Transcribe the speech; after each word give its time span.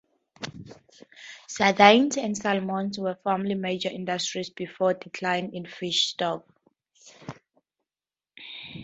Sardines 1.47 2.17
and 2.17 2.35
Salmon 2.35 2.91
were 2.97 3.19
formerly 3.21 3.53
major 3.53 3.87
industries, 3.89 4.49
before 4.49 4.95
declines 4.95 5.53
in 5.53 5.67
fish 5.67 6.07
stocks. 6.07 6.51